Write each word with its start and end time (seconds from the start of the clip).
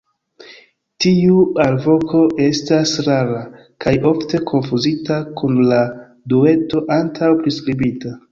Tiu 1.03 1.35
alvoko 1.65 2.21
estas 2.45 2.93
rara, 3.09 3.43
kaj 3.85 3.93
ofte 4.13 4.41
konfuzita 4.53 5.17
kun 5.41 5.61
la 5.73 5.83
'dueto' 6.33 6.85
antaŭe 6.99 7.39
priskribita. 7.45 8.15